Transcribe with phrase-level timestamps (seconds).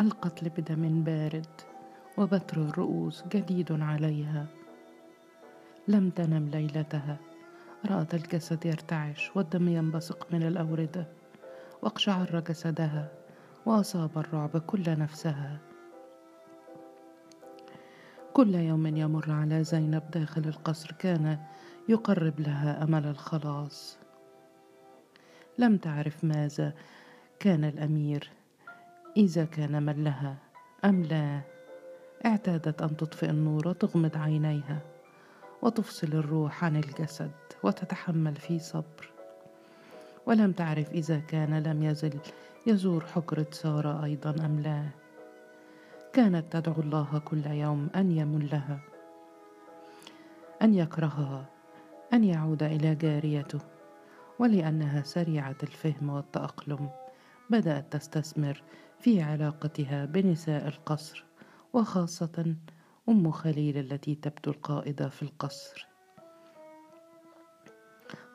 [0.00, 1.46] القتل بدم بارد
[2.18, 4.46] وبتر الرؤوس جديد عليها.
[5.88, 7.16] لم تنم ليلتها.
[7.90, 11.06] رأت الجسد يرتعش والدم ينبثق من الأوردة.
[11.82, 13.12] واقشعر جسدها
[13.66, 15.58] وأصاب الرعب كل نفسها.
[18.32, 21.38] كل يوم يمر على زينب داخل القصر كان
[21.88, 23.98] يقرب لها أمل الخلاص.
[25.58, 26.72] لم تعرف ماذا
[27.40, 28.39] كان الأمير.
[29.20, 30.36] إذا كان من لها
[30.84, 31.40] أم لا؟
[32.26, 34.80] اعتادت أن تطفئ النور وتغمض عينيها
[35.62, 37.30] وتفصل الروح عن الجسد
[37.62, 39.10] وتتحمل في صبر.
[40.26, 42.18] ولم تعرف إذا كان لم يزل
[42.66, 44.84] يزور حجرة سارة أيضا أم لا.
[46.12, 48.80] كانت تدعو الله كل يوم أن يمن لها
[50.62, 51.44] أن يكرهها
[52.12, 53.60] أن يعود إلى جاريته
[54.38, 56.90] ولأنها سريعة الفهم والتأقلم
[57.50, 58.62] بدأت تستثمر
[59.00, 61.24] في علاقتها بنساء القصر
[61.72, 62.54] وخاصة
[63.08, 65.86] أم خليل التي تبدو القائدة في القصر.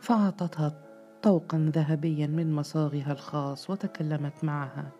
[0.01, 0.81] فأعطتها
[1.23, 4.91] طوقا ذهبيا من مصاغها الخاص وتكلمت معها.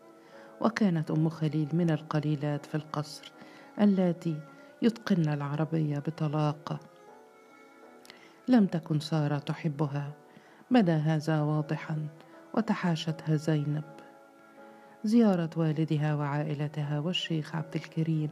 [0.61, 3.31] وكانت أم خليل من القليلات في القصر
[3.81, 4.39] اللاتي
[4.81, 6.79] يتقن العربية بطلاقة.
[8.47, 10.11] لم تكن سارة تحبها
[10.71, 12.07] بدا هذا واضحا
[12.53, 14.04] وتحاشتها زينب.
[15.05, 18.29] زيارة والدها وعائلتها والشيخ عبد الكريم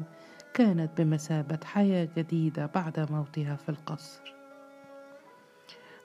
[0.53, 4.33] كانت بمثابة حياة جديدة بعد موتها في القصر.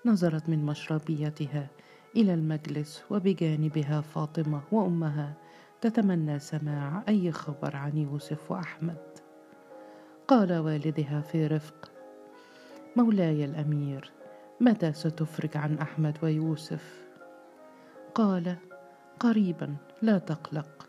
[0.07, 1.69] نظرت من مشربيتها
[2.17, 5.35] إلى المجلس وبجانبها فاطمة وأمها
[5.81, 9.19] تتمنى سماع أي خبر عن يوسف وأحمد.
[10.29, 11.91] قال والدها في رفق
[12.97, 14.13] مولاي الأمير
[14.61, 17.09] متى ستفرج عن أحمد ويوسف؟
[18.15, 18.57] قال
[19.21, 19.77] قريبا.
[20.03, 20.89] لا تقلق.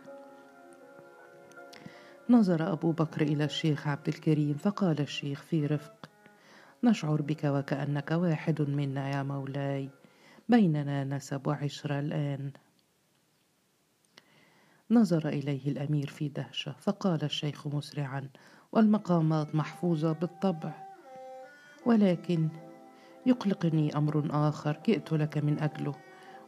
[2.29, 6.09] نظر أبو بكر إلى الشيخ عبد الكريم فقال الشيخ في رفق
[6.83, 9.89] نشعر بك وكأنك واحد منا يا مولاي
[10.49, 12.51] بيننا نسب وعشره الآن.
[14.91, 18.29] نظر إليه الأمير في دهشة فقال الشيخ مسرعا
[18.71, 20.73] والمقامات محفوظة بالطبع
[21.85, 22.49] ولكن
[23.25, 25.95] يقلقني أمر آخر جئت لك من أجله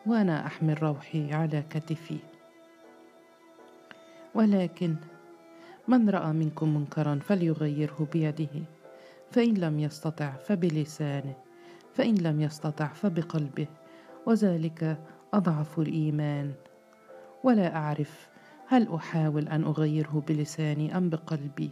[0.06, 2.31] وأنا أحمل روحي على كتفي.
[4.36, 4.96] ولكن
[5.88, 8.64] من رأى منكم منكرا فليغيره بيده.
[9.32, 11.36] فإن لم يستطع فبلسانه
[11.94, 13.68] فإن لم يستطع فبقلبه.
[14.26, 14.98] وذلك
[15.34, 16.54] أضعف الإيمان.
[17.44, 18.30] ولا أعرف
[18.68, 21.70] هل أحاول أن أغيره بلساني أم بقلبي.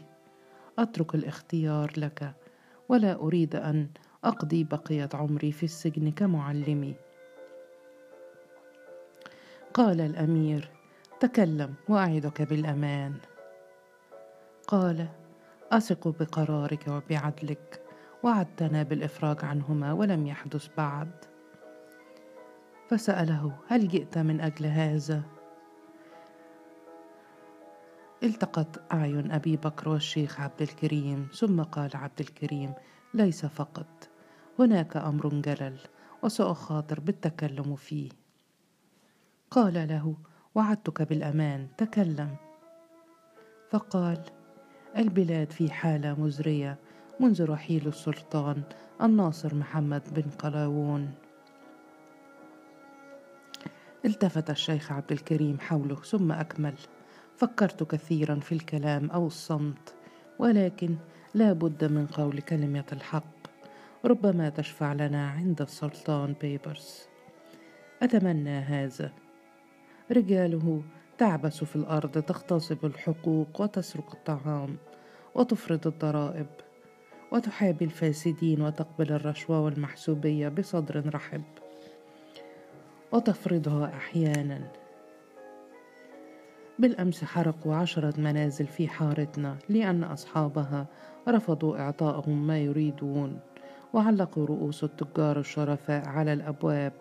[0.79, 2.33] أترك الاختيار لك.
[2.89, 3.87] ولا أريد أن
[4.23, 6.95] أقضي بقية عمري في السجن كمعلمي.
[9.73, 10.78] قال الأمير
[11.19, 13.17] تكلم وأعدك بالأمان.
[14.67, 15.07] قال
[15.71, 17.81] أثق بقرارك وبعدلك
[18.23, 21.11] وعدتنا بالإفراج عنهما ولم يحدث بعد.
[22.89, 25.23] فسأله هل جئت من أجل هذا؟
[28.23, 32.73] التقت أعين أبي بكر والشيخ عبد الكريم ثم قال عبد الكريم
[33.13, 34.09] ليس فقط.
[34.59, 35.79] هناك أمر جلل
[36.23, 38.09] وسأخاطر بالتكلم فيه.
[39.51, 40.15] قال له
[40.59, 42.35] وعدتك بالأمان تكلم.
[43.71, 44.21] فقال
[44.97, 46.77] البلاد في حالة مزرية
[47.19, 48.61] منذ رحيل السلطان
[49.01, 51.11] الناصر محمد بن قلاوون.
[54.05, 56.75] التفت الشيخ عبد الكريم حوله ثم أكمل.
[57.37, 59.93] فكرت كثيرا في الكلام أو الصمت
[60.39, 60.95] ولكن
[61.33, 63.47] لا بد من قول كلمة الحق.
[64.05, 67.07] ربما تشفع لنا عند السلطان بيبرس.
[68.01, 69.11] أتمنى هذا.
[70.11, 70.83] رجاله
[71.17, 74.77] تعبث في الأرض تغتصب الحقوق وتسرق الطعام
[75.35, 76.47] وتفرض الضرائب
[77.31, 81.43] وتحابي الفاسدين وتقبل الرشوة والمحسوبية بصدر رحب
[83.11, 84.71] وتفرضها أحيانا.
[86.79, 90.85] بالأمس حرقوا عشرة منازل في حارتنا لأن أصحابها
[91.27, 93.39] رفضوا إعطائهم ما يريدون
[93.93, 96.93] وعلقوا رؤوس التجار الشرفاء على الأبواب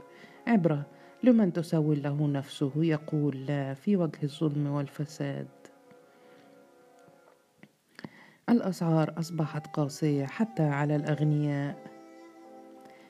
[0.46, 0.86] عبرة
[1.22, 5.48] لمن تسول له نفسه؟ يقول لا في وجه الظلم والفساد.
[8.48, 11.76] الأسعار أصبحت قاسية حتى على الأغنياء.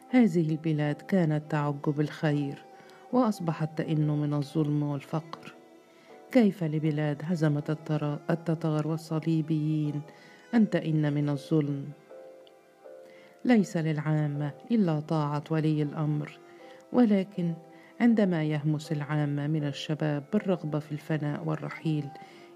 [0.09, 2.65] هذه البلاد كانت تعج بالخير
[3.13, 5.55] وأصبحت تئن من الظلم والفقر.
[6.33, 7.71] كيف لبلاد هزمت
[8.31, 10.03] التتار والصليبيين
[10.55, 11.89] أن تئن من الظلم؟
[13.45, 16.39] ليس للعامة إلا طاعة ولي الأمر
[16.93, 17.55] ولكن
[18.01, 22.09] عندما يهمس العامة من الشباب بالرغبة في الفناء والرحيل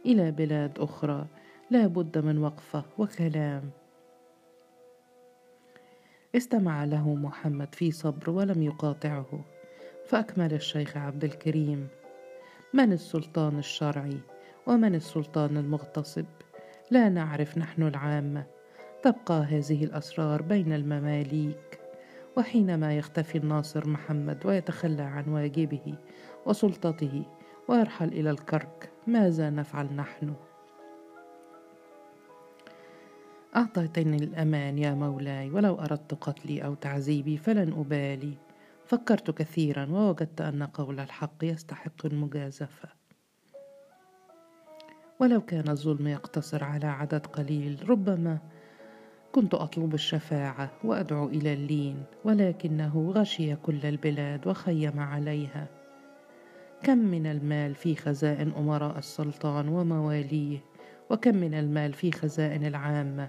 [0.06, 1.26] إلى بلاد أخرى
[1.70, 3.70] لا بد من وقفة وكلام.
[6.36, 9.44] استمع له محمد في صبر ولم يقاطعه.
[10.06, 11.88] فأكمل الشيخ عبد الكريم.
[12.74, 14.18] من السلطان الشرعي
[14.66, 16.26] ومن السلطان المغتصب؟
[16.90, 18.46] لا نعرف نحن العامة.
[19.02, 21.81] تبقى هذه الأسرار بين المماليك.
[22.36, 25.94] وحينما يختفي الناصر محمد ويتخلى عن واجبه
[26.46, 27.24] وسلطته
[27.68, 30.34] ويرحل إلى الكرك ماذا نفعل نحن؟
[33.56, 38.34] أعطيتني الأمان يا مولاي ولو أردت قتلي أو تعذيبي فلن أبالي
[38.86, 42.88] فكرت كثيرا ووجدت أن قول الحق يستحق المجازفة
[45.20, 48.38] ولو كان الظلم يقتصر على عدد قليل ربما
[49.32, 55.66] كنت أطلب الشفاعة وأدعو إلى اللين ولكنه غشي كل البلاد وخيم عليها.
[56.82, 60.58] كم من المال في خزائن أمراء السلطان ومواليه
[61.10, 63.28] وكم من المال في خزائن العامة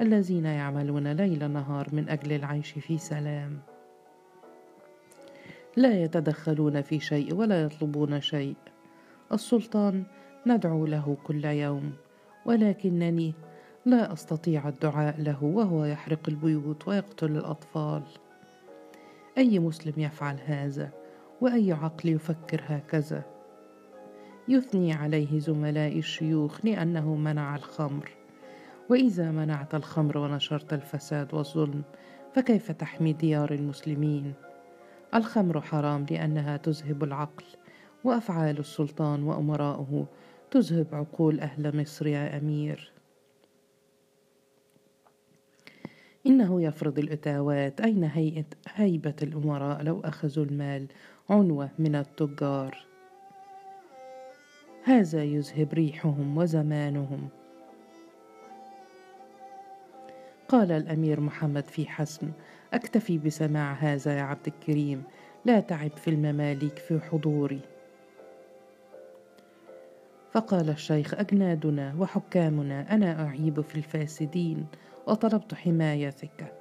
[0.00, 3.58] الذين يعملون ليل نهار من أجل العيش في سلام.
[5.76, 8.56] لا يتدخلون في شيء ولا يطلبون شيء.
[9.32, 10.04] السلطان
[10.46, 11.92] ندعو له كل يوم
[12.46, 13.34] ولكنني
[13.86, 18.02] لا أستطيع الدعاء له وهو يحرق البيوت ويقتل الأطفال.
[19.38, 20.90] أي مسلم يفعل هذا؟
[21.40, 23.22] وأي عقل يفكر هكذا؟
[24.48, 28.10] يثني عليه زملاء الشيوخ لأنه منع الخمر.
[28.90, 31.82] وإذا منعت الخمر ونشرت الفساد والظلم
[32.34, 34.32] فكيف تحمي ديار المسلمين؟
[35.14, 37.44] الخمر حرام لأنها تذهب العقل
[38.04, 40.06] وأفعال السلطان وأمراؤه
[40.50, 42.95] تذهب عقول أهل مصر يا أمير.
[46.26, 48.44] إنه يفرض الإتاوات أين هيئة
[48.74, 50.86] هيبة الأمراء لو أخذوا المال؟
[51.30, 52.86] عنوة من التجار.
[54.84, 57.28] هذا يذهب ريحهم وزمانهم.
[60.48, 62.30] قال الأمير محمد في حسم
[62.72, 65.02] أكتفي بسماع هذا يا عبد الكريم.
[65.44, 67.60] لا تعب في المماليك في حضوري.
[70.32, 74.66] فقال الشيخ أجنادنا وحكامنا أنا أعيب في الفاسدين.
[75.06, 76.52] وطلبت حمايتك.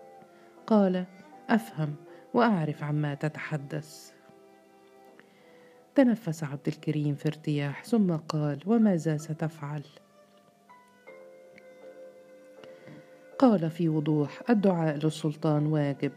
[0.67, 1.05] قال
[1.49, 1.95] أفهم
[2.33, 4.11] وأعرف عما تتحدث.
[5.95, 9.83] تنفس عبد الكريم في ارتياح ثم قال وماذا ستفعل.
[13.39, 16.11] قال في وضوح الدعاء للسلطان واجب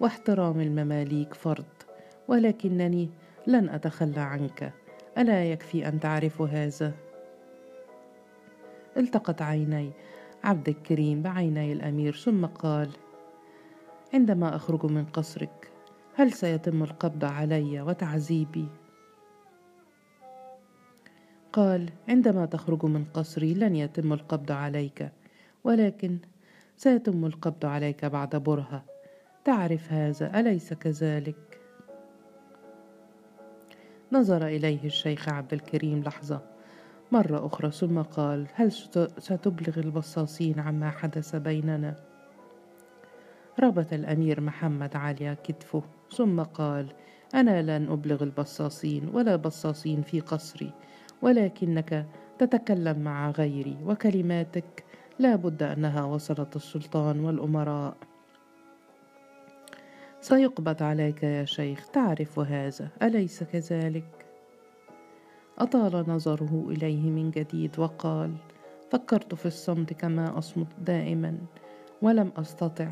[0.00, 1.64] واحترام المماليك فرض
[2.28, 3.10] ولكنني
[3.46, 4.72] لن أتخلى عنك.
[5.18, 6.92] ألا يكفي أن تعرف هذا؟
[8.96, 9.92] التقت عيني
[10.46, 12.90] عبد الكريم بعيني الأمير ثم قال
[14.14, 15.70] عندما أخرج من قصرك
[16.14, 18.68] هل سيتم القبض علي وتعذيبي؟
[21.52, 25.12] قال عندما تخرج من قصري لن يتم القبض عليك
[25.64, 26.18] ولكن
[26.76, 28.84] سيتم القبض عليك بعد برهة.
[29.44, 31.60] تعرف هذا أليس كذلك؟
[34.12, 36.55] نظر إليه الشيخ عبد الكريم لحظة.
[37.12, 38.72] مرة أخرى ثم قال هل
[39.18, 41.94] ستبلغ البصاصين عما حدث بيننا؟
[43.60, 45.82] ربط الأمير محمد على كتفه
[46.16, 46.86] ثم قال
[47.34, 50.72] أنا لن أبلغ البصاصين ولا بصاصين في قصري
[51.22, 52.06] ولكنك
[52.38, 54.84] تتكلم مع غيري وكلماتك
[55.18, 57.96] لا بد أنها وصلت السلطان والأمراء.
[60.20, 64.15] سيقبض عليك يا شيخ تعرف هذا أليس كذلك؟
[65.58, 68.34] أطال نظره إليه من جديد وقال
[68.90, 71.38] فكرت في الصمت كما أصمت دائما
[72.02, 72.88] ولم أستطع.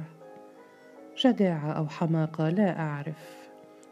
[1.14, 3.48] شجاعة أو حماقة لا أعرف.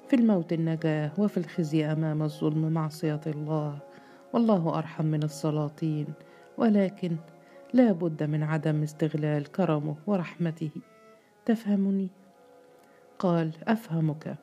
[0.09, 3.79] في الموت النجاة وفي الخزي أمام الظلم معصية الله
[4.33, 6.07] والله أرحم من السلاطين
[6.59, 7.17] ولكن
[7.73, 10.71] لا بد من عدم استغلال كرمه ورحمته.
[11.47, 12.09] تفهمني؟
[13.19, 14.37] قال أفهمك.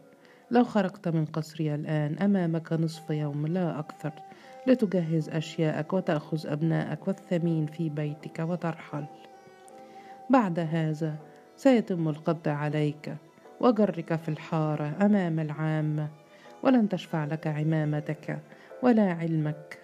[0.52, 4.12] لو خرجت من قصري الآن أمامك نصف يوم لا أكثر.
[4.68, 9.06] لتجهز أشياءك وتأخذ أبنائك والثمين في بيتك وترحل.
[10.30, 11.16] بعد هذا
[11.56, 13.16] سيتم القبض عليك
[13.60, 16.08] وجرك في الحارة أمام العامة
[16.64, 18.40] ولن تشفع لك عمامتك
[18.84, 19.80] ولا علمك.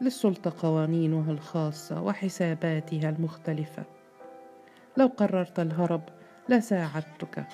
[0.00, 3.82] للسلطة قوانينها الخاصة وحساباتها المختلفة.
[4.96, 6.02] لو قررت الهرب
[6.48, 7.44] لساعدتك.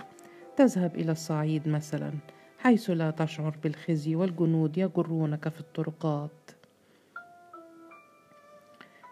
[0.57, 2.13] تذهب إلى الصعيد مثلا
[2.59, 6.51] حيث لا تشعر بالخزي والجنود يجرونك في الطرقات.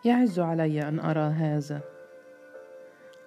[0.05, 1.81] يعز علي أن أرى هذا.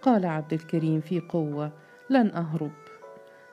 [0.02, 1.72] قال عبد الكريم في قوة
[2.10, 2.72] لن أهرب.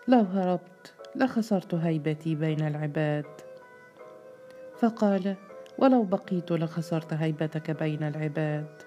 [0.09, 3.27] لو هربت لخسرت هيبتي بين العباد.
[4.79, 5.37] فقال
[5.79, 8.83] ولو بقيت لخسرت هيبتك بين العباد.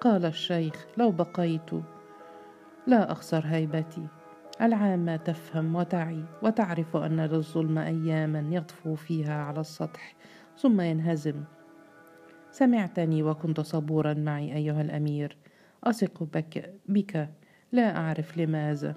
[0.00, 1.70] قال الشيخ لو بقيت
[2.86, 4.06] لا أخسر هيبتي.
[4.60, 10.14] العامة تفهم وتعي وتعرف أن للظلم اياما يطفو فيها على السطح
[10.58, 11.44] ثم ينهزم.
[12.50, 15.36] سمعتني وكنت صبورا معي أيها الأمير.
[15.84, 17.28] أثق بك, بك.
[17.72, 18.94] لا أعرف لماذا.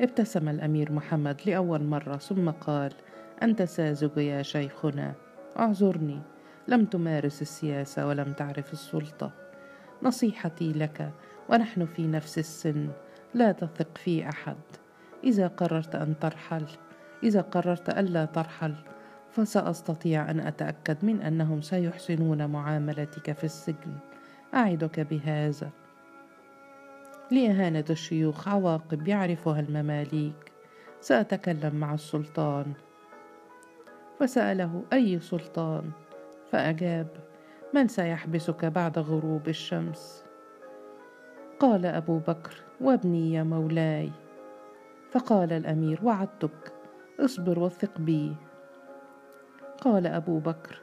[0.00, 2.92] ابتسم الأمير محمد لأول مرة ثم قال
[3.42, 5.14] أنت ساذج يا شيخنا.
[5.58, 6.20] اعذرني.
[6.68, 9.32] لم تمارس السياسة ولم تعرف السلطة.
[10.02, 11.12] نصيحتي لك
[11.48, 12.88] ونحن في نفس السن.
[13.34, 14.56] لا تثق في أحد.
[15.24, 16.66] إذا قررت أن ترحل
[17.22, 18.74] إذا قررت الا ترحل
[19.30, 23.98] فسأستطيع أن أتأكد من أنهم سيحسنون معاملتك في السجن.
[24.54, 25.70] أعدك بهذا.
[27.30, 30.52] لإهانة الشيوخ عواقب يعرفها المماليك.
[31.00, 32.72] سأتكلم مع السلطان.
[34.20, 35.90] فسأله أي سلطان؟
[36.52, 37.08] فأجاب
[37.74, 40.25] من سيحبسك بعد غروب الشمس.
[41.60, 44.10] قال أبو بكر وابني يا مولاي.
[45.10, 46.72] فقال الأمير وعدتك
[47.20, 48.36] اصبر وثق بي.
[49.80, 50.80] قال أبو بكر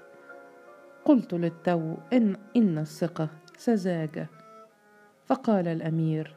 [1.06, 4.27] قلت للتو إن إن الثقة سذاجة.
[5.25, 6.36] فقال الأمير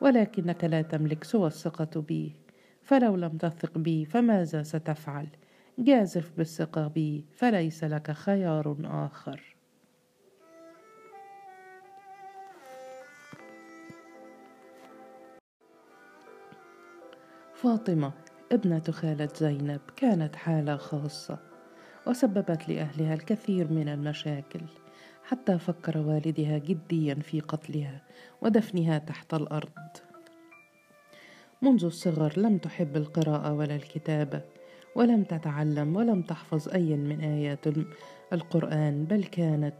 [0.00, 2.32] ولكنك لا تملك سوى الثقة بي
[2.82, 5.26] فلو لم تثق بي فماذا ستفعل؟
[5.78, 9.57] جازف بالثقة بي فليس لك خيار آخر.
[17.62, 18.12] فاطمة
[18.52, 21.38] ابنة خالة زينب كانت حالة خاصة
[22.06, 24.60] وسببت لأهلها الكثير من المشاكل
[25.24, 28.02] حتى فكر والدها جديا في قتلها
[28.42, 29.88] ودفنها تحت الأرض.
[31.62, 34.40] منذ الصغر لم تحب القراءة ولا الكتابة
[34.94, 37.64] ولم تتعلم ولم تحفظ أي من آيات
[38.32, 39.78] القرآن بل كانت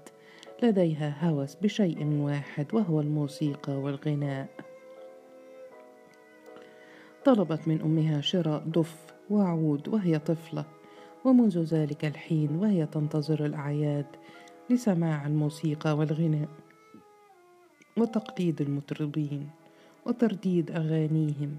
[0.62, 4.67] لديها هوس بشيء واحد وهو الموسيقى والغناء.
[7.24, 8.96] طلبت من أمها شراء دف
[9.30, 10.64] وعود وهي طفلة
[11.24, 14.06] ومنذ ذلك الحين وهي تنتظر الأعياد
[14.70, 16.48] لسماع الموسيقى والغناء
[17.96, 19.50] وتقليد المطربين
[20.06, 21.58] وترديد أغانيهم.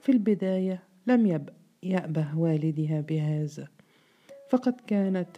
[0.00, 1.46] في البداية لم
[1.82, 3.68] يأبه والدها بهذا
[4.50, 5.28] فقد كانت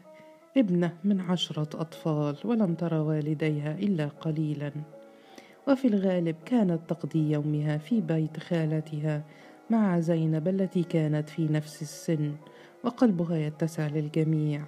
[0.56, 4.72] ابنة من عشرة أطفال ولم ترى والديها إلا قليلا.
[5.68, 9.22] وفي الغالب كانت تقضي يومها في بيت خالتها
[9.70, 12.32] مع زينب التي كانت في نفس السن
[12.84, 14.64] وقلبها يتسع للجميع.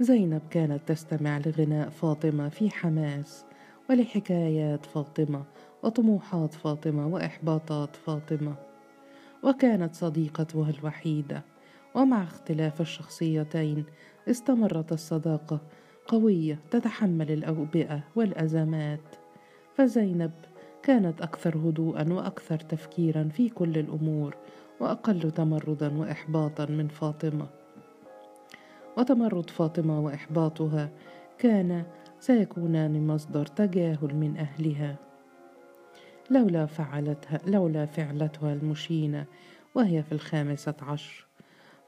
[0.00, 3.44] زينب كانت تستمع لغناء فاطمة في حماس
[3.90, 5.44] ولحكايات فاطمة
[5.82, 8.54] وطموحات فاطمة وإحباطات فاطمة.
[9.42, 11.42] وكانت صديقتها الوحيدة
[11.94, 13.84] ومع اختلاف الشخصيتين
[14.28, 15.60] استمرت الصداقة
[16.06, 19.00] قوية تتحمل الأوبئة والأزمات.
[19.74, 20.32] فزينب
[20.82, 24.36] كانت أكثر هدوءا وأكثر تفكيرا في كل الأمور
[24.80, 27.46] وأقل تمردا واحباطا من فاطمة.
[28.98, 30.90] وتمرد فاطمة وإحباطها
[31.38, 31.84] كان
[32.20, 34.96] سيكونان مصدر تجاهل من أهلها.
[36.30, 39.26] لولا فعلتها لولا فعلتها المشينة
[39.74, 41.26] وهي في الخامسة عشر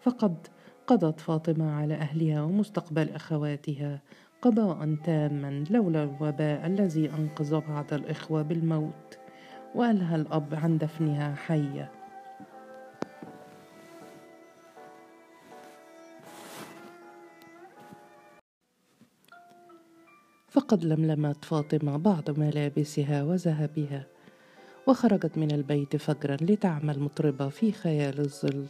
[0.00, 0.46] فقد
[0.86, 4.00] قضت فاطمة على أهلها ومستقبل أخواتها
[4.42, 9.18] قضاء تاما لولا الوباء الذي أنقذ بعض الإخوة بالموت
[9.74, 11.90] وألهى الأب عن دفنها حية.
[20.48, 24.06] فقد لملمت فاطمة بعض ملابسها وذهبها
[24.86, 28.66] وخرجت من البيت فجرا لتعمل مطربة في خيال الظل.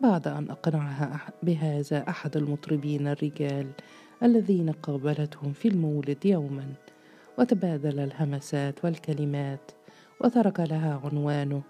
[0.00, 3.70] بعد أن اقنعها بهذا أحد المطربين الرجال
[4.22, 6.72] الذين قابلتهم في المولد يوما
[7.38, 9.70] وتبادل الهمسات والكلمات
[10.20, 11.62] وترك لها عنوانه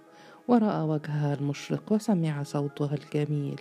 [0.49, 3.61] ورأى وجهها المشرق وسمع صوتها الجميل.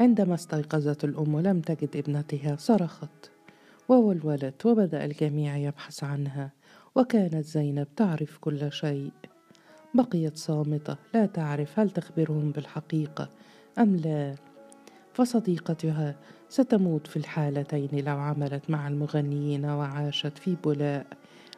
[0.00, 3.30] عندما استيقظت الأم لم تجد ابنتها صرخت
[3.88, 6.50] وولولت وبدأ الجميع يبحث عنها
[6.94, 9.10] وكانت زينب تعرف كل شيء.
[9.94, 10.96] بقيت صامتة.
[11.14, 13.28] لا تعرف هل تخبرهم بالحقيقة
[13.78, 14.34] أم لا.
[15.14, 16.16] فصديقتها
[16.48, 21.06] ستموت في الحالتين لو عملت مع المغنيين وعاشت في بولاء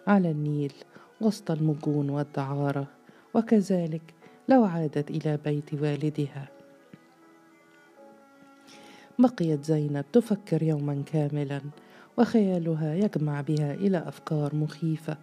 [0.06, 0.72] على النيل
[1.20, 2.86] وسط المجون والدعارة.
[3.34, 4.14] وكذلك
[4.48, 6.48] لو عادت إلى بيت والدها.
[9.18, 11.60] بقيت زينب تفكر يوما كاملا
[12.18, 15.16] وخيالها يجمع بها إلى أفكار مخيفة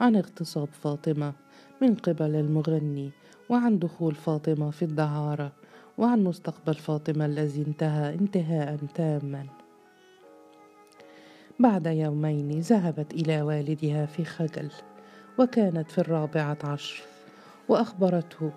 [0.00, 1.32] عن اغتصاب فاطمة.
[1.80, 3.10] من قبل المغني
[3.48, 5.52] وعن دخول فاطمة في الدعارة
[5.98, 9.46] وعن مستقبل فاطمة الذي انتهى انتهاء تاما.
[11.58, 14.70] بعد يومين ذهبت إلى والدها في خجل
[15.38, 17.02] وكانت في الرابعة عشر
[17.68, 18.52] وأخبرته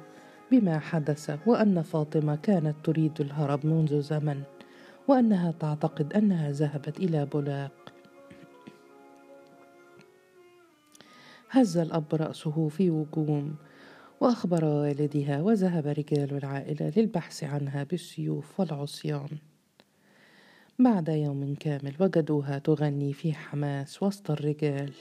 [0.51, 4.41] بما حدث وأن فاطمة كانت تريد الهرب منذ زمن
[5.07, 7.92] وأنها تعتقد أنها ذهبت إلى بولاق
[11.53, 13.55] هز الأب رأسه في وجوم
[14.21, 19.29] وأخبر والدها وذهب رجال العائلة للبحث عنها بالسيوف والعصيان.
[20.79, 24.93] بعد يوم كامل وجدوها تغني في حماس وسط الرجال.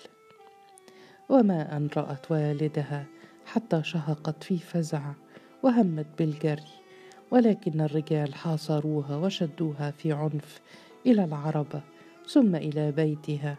[1.29, 3.07] وما أن رأت والدها
[3.47, 5.13] حتى شهقت في فزع
[5.63, 6.73] وهمت بالجري
[7.31, 10.61] ولكن الرجال حاصروها وشدوها في عنف
[11.07, 11.83] إلى العربة
[12.29, 13.59] ثم إلى بيتها.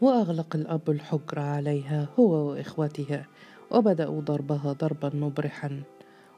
[0.00, 3.26] وأغلق الأب الحجر عليها هو وإخوتها
[3.70, 5.82] وبدأوا ضربها ضربا مبرحا.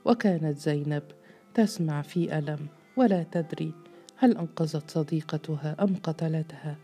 [0.04, 1.02] وكانت زينب
[1.54, 3.72] تسمع في ألم ولا تدري
[4.16, 6.76] هل أنقذت صديقتها أم قتلتها.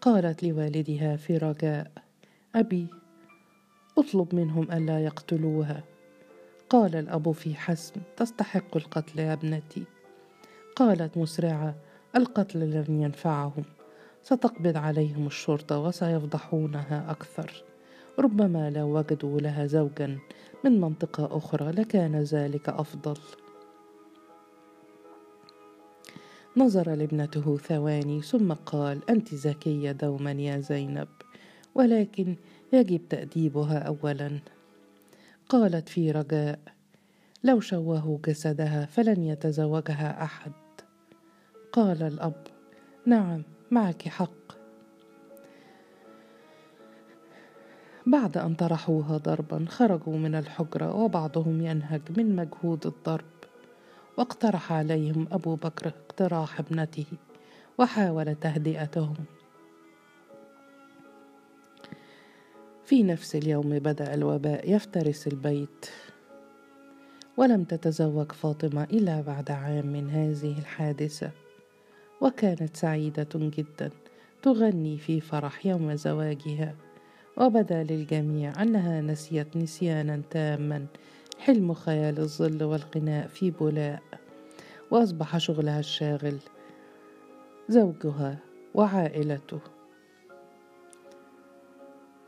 [0.00, 1.90] قالت لوالدها في رجاء
[2.54, 2.86] أبي
[3.98, 5.84] اطلب منهم ألا يقتلوها.
[6.70, 9.84] قال الأب في حسم تستحق القتل يا ابنتي.
[10.76, 11.74] قالت مسرعة
[12.16, 13.64] القتل لن ينفعهم.
[14.26, 17.64] ستقبض عليهم الشرطة وسيفضحونها أكثر.
[18.18, 20.18] ربما لو وجدوا لها زوجا
[20.64, 23.16] من منطقة أخرى لكان ذلك أفضل.
[26.56, 31.08] نظر لابنته ثواني ثم قال أنت ذكيه دوما يا زينب
[31.74, 32.36] ولكن
[32.72, 34.38] يجب تأديبها اولا.
[35.48, 36.58] قالت في رجاء
[37.44, 40.52] لو شوهوا جسدها فلن يتزوجها أحد.
[41.72, 42.46] قال الأب
[43.06, 44.56] نعم معك حق.
[48.06, 53.24] بعد أن طرحوها ضربا خرجوا من الحجرة وبعضهم ينهج من مجهود الضرب.
[54.18, 57.06] واقترح عليهم أبو بكر اقتراح ابنته
[57.78, 59.14] وحاول تهدئتهم.
[62.84, 65.86] في نفس اليوم بدأ الوباء يفترس البيت.
[67.36, 71.45] ولم تتزوج فاطمة إلا بعد عام من هذه الحادثة.
[72.20, 73.90] وكانت سعيدة جدا
[74.42, 76.74] تغني في فرح يوم زواجها.
[77.36, 80.86] وبدأ للجميع أنها نسيت نسيانا تاما
[81.38, 84.02] حلم خيال الظل والغناء في بولاء
[84.90, 86.38] وأصبح شغلها الشاغل
[87.68, 88.38] زوجها
[88.74, 89.60] وعائلته.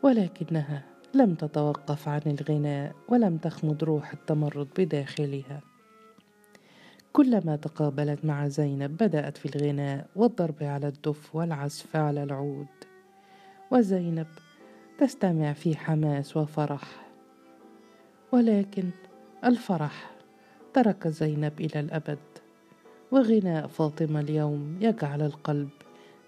[0.02, 5.60] ولكنها لم تتوقف عن الغناء ولم تخمد روح التمرد بداخلها.
[7.12, 12.66] كلما تقابلت مع زينب بدأت في الغناء والضرب على الدف والعزف على العود.
[13.70, 14.26] وزينب
[14.98, 17.06] تستمع في حماس وفرح.
[18.32, 18.90] ولكن
[19.44, 20.10] الفرح
[20.74, 22.18] ترك زينب إلى الأبد.
[23.12, 25.68] وغناء فاطمة اليوم يجعل القلب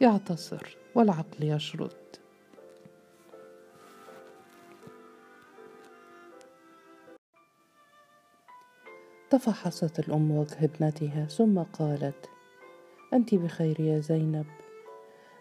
[0.01, 2.10] يعتصر والعقل يشرد.
[9.31, 12.29] تفحصت الام وجه ابنتها ثم قالت
[13.12, 14.47] أنت بخير يا زينب.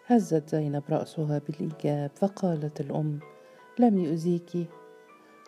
[0.06, 3.18] هزت زينب رأسها بالإيجاب فقالت الأم
[3.78, 4.68] لم يؤذيك؟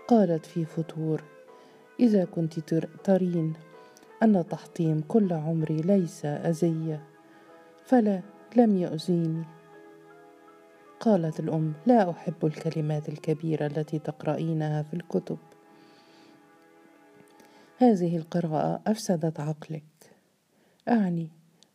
[0.08, 1.22] قالت في فتور
[2.00, 2.60] إذا كنت
[3.04, 3.52] ترين
[4.22, 7.02] أن تحطيم كل عمري ليس أذية
[7.84, 8.20] فلا
[8.56, 9.44] لم يؤذيني.
[11.00, 15.38] قالت الأم لا أحب الكلمات الكبيرة التي تقرأينها في الكتب.
[17.82, 19.82] هذه القراءة أفسدت عقلك.
[20.88, 21.28] أعني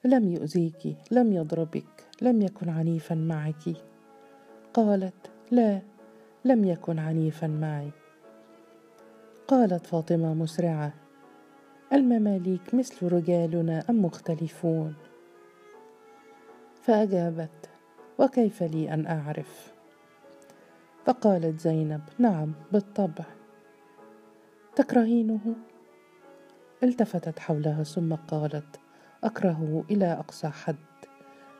[0.06, 3.78] لم يؤذيك لم يضربك لم يكن عنيفا معك.
[4.74, 5.82] قالت لا
[6.46, 7.92] لم يكن عنيفا معي.
[9.48, 10.94] قالت فاطمة مسرعة
[11.94, 14.96] المماليك مثل رجالنا أم مختلفون؟
[16.82, 17.70] فأجابت
[18.20, 19.74] وكيف لي أن أعرف؟
[21.06, 23.26] فقالت زينب نعم بالطبع.
[24.76, 25.56] تكرهينه؟
[26.84, 28.80] التفتت حولها ثم قالت
[29.24, 30.76] اكرهه إلى أقصى حد.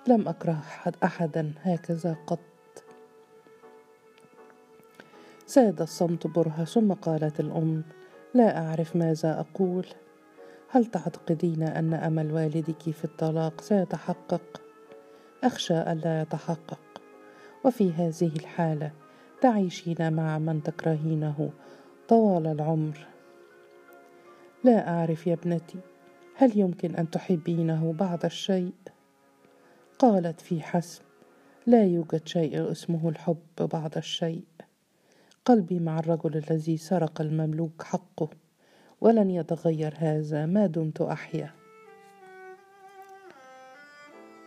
[0.08, 2.40] لم أكره حد أحدا هكذا قط.
[5.46, 7.84] ساد الصمت برهة ثم قالت الأم
[8.34, 9.86] لا أعرف ماذا أقول.
[10.70, 14.62] هل تعتقدين أن أمل والدك في الطلاق سيتحقق؟
[15.44, 16.80] أخشى ألا يتحقق.
[17.66, 18.92] وفي هذه الحالة
[19.42, 21.50] تعيشين مع من تكرهينه
[22.08, 23.17] طوال العمر.
[24.68, 25.80] لا أعرف يا ابنتي
[26.36, 28.74] هل يمكن أن تحبينه بعض الشيء؟
[30.00, 31.04] قالت في حسم
[31.68, 34.44] لا يوجد شيء اسمه الحب بعد الشيء.
[35.46, 38.30] قلبي مع الرجل الذي سرق المملوك حقه
[39.02, 41.52] ولن يتغير هذا ما دمت أحيا.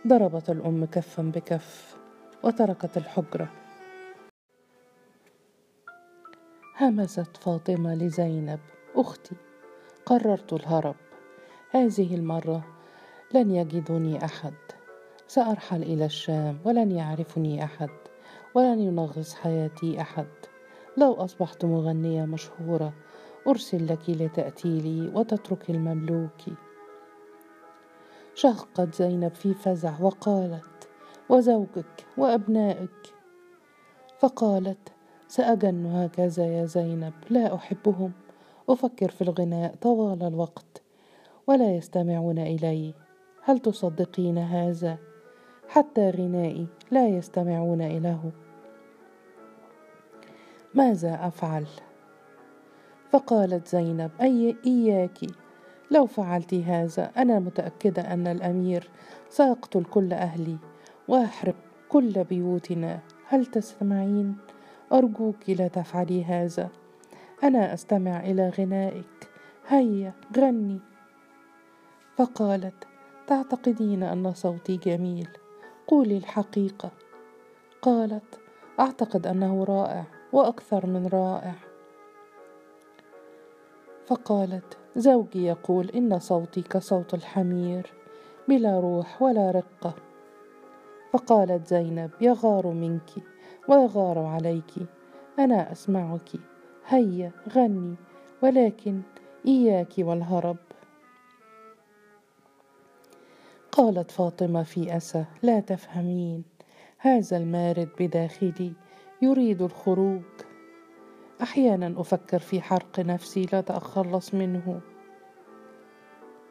[0.07, 1.95] ضربت الأم كفا بكف
[2.43, 3.51] وتركت الحجرة.
[6.79, 8.59] همست فاطمة لزينب
[8.95, 9.50] أختي.
[10.05, 10.95] قررت الهرب.
[11.71, 12.63] هذه المرة
[13.33, 14.53] لن يجدني أحد.
[15.27, 17.89] سأرحل إلى الشام ولن يعرفني أحد
[18.55, 20.27] ولن ينغص حياتي أحد.
[20.97, 22.93] لو أصبحت مغنية مشهورة
[23.47, 26.41] أرسل لك لتأتي لي وتترك المملوك.
[28.35, 30.89] شهقت زينب في فزع وقالت
[31.29, 33.13] وزوجك وأبنائك.
[34.19, 34.91] فقالت
[35.27, 38.11] ساجن هكذا يا زينب لا أحبهم.
[38.73, 40.81] أفكر في الغناء طوال الوقت
[41.47, 42.93] ولا يستمعون إلي.
[43.43, 44.97] هل تصدقين هذا؟
[45.69, 48.31] حتى غنائي لا يستمعون اليه
[50.73, 51.65] ماذا أفعل؟
[53.09, 55.19] فقالت زينب أي إياك؟
[55.91, 58.89] لو فعلت هذا أنا متأكدة أن الأمير
[59.29, 60.57] سيقتل كل أهلي
[61.07, 61.55] ويحرق
[61.89, 62.99] كل بيوتنا.
[63.27, 64.35] هل تسمعين؟
[64.93, 66.69] أرجوك لا تفعلي هذا.
[67.43, 69.29] أنا أستمع إلى غنائك.
[69.67, 70.79] هيا غني.
[72.17, 72.87] فقالت
[73.27, 75.27] تعتقدين أن صوتي جميل.
[75.87, 76.91] قولي الحقيقة.
[77.81, 78.39] قالت
[78.79, 81.53] أعتقد أنه رائع وأكثر من رائع.
[84.05, 87.93] فقالت زوجي يقول إن صوتي كصوت الحمير
[88.47, 89.95] بلا روح ولا رقة.
[91.13, 93.09] فقالت زينب يغار منك
[93.67, 94.71] ويغار عليك
[95.39, 96.50] أنا أسمعك.
[96.91, 97.95] هيا غني
[98.41, 99.01] ولكن
[99.47, 100.57] إياك والهرب.
[103.71, 106.43] قالت فاطمة في أسى لا تفهمين
[106.97, 108.73] هذا المارد بداخلي
[109.21, 110.21] يريد الخروج.
[111.41, 114.81] أحيانا أفكر في حرق نفسي لا اتخلص منه.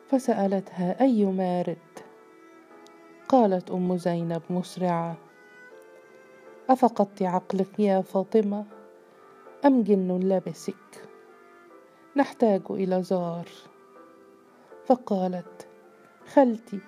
[0.08, 1.76] فسألتها أي مارد؟
[3.28, 5.16] قالت أم زينب مسرعة.
[6.70, 8.79] أفقدت عقلك يا فاطمة؟
[9.66, 11.08] أم جن لبسك
[12.16, 13.48] نحتاج إلى زار.
[14.84, 15.68] فقالت
[16.32, 16.78] خلتي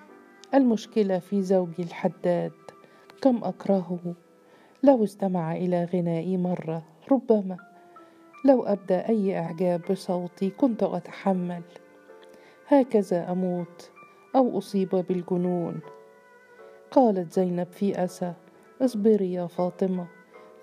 [0.53, 2.51] المشكلة في زوجي الحداد.
[3.21, 4.13] كم أكرهه؟
[4.83, 7.57] لو استمع إلى غنائي مرة ربما.
[8.45, 11.63] لو ابدى أي إعجاب بصوتي كنت أتحمل.
[12.67, 13.91] هكذا أموت
[14.35, 15.79] أو أصيب بالجنون.
[16.91, 18.33] قالت زينب في أسى
[18.81, 20.07] اصبري يا فاطمة.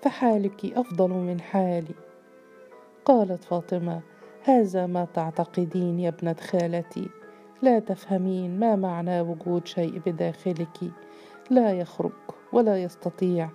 [0.01, 1.95] فحالك أفضل من حالي.
[3.05, 4.01] قالت فاطمة
[4.43, 7.09] هذا ما تعتقدين يا ابنة خالتي.
[7.61, 10.91] لا تفهمين ما معنى وجود شيء بداخلك.
[11.49, 12.11] لا يخرج
[12.53, 13.49] ولا يستطيع.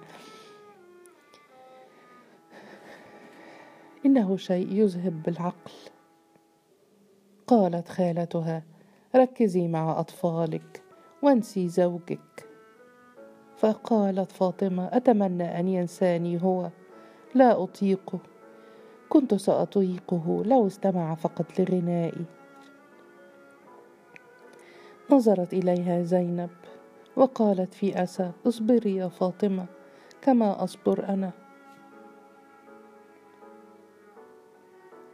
[4.07, 5.73] إنه شيء يذهب بالعقل.
[7.47, 8.63] قالت خالتها
[9.17, 10.83] ركزي مع أطفالك
[11.23, 12.46] وانسي زوجك.
[13.57, 16.71] فقالت فاطمة أتمنى أن ينساني هو.
[17.35, 18.19] لا أطيقه.
[19.09, 20.42] كنت سأطيقه.
[20.47, 22.25] لو استمع فقط لغنائي
[25.11, 26.51] نظرت إليها زينب
[27.16, 29.66] وقالت في أسى اصبري يا فاطمة
[30.23, 31.46] كما أصبر أنا.